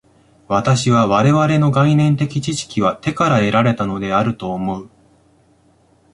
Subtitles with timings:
[0.47, 4.89] 私は我々の概念的知識は手から得られたのであると思う。